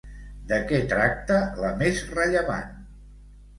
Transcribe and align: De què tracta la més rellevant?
De 0.51 0.57
què 0.71 0.79
tracta 0.93 1.37
la 1.65 1.71
més 1.83 2.03
rellevant? 2.17 2.75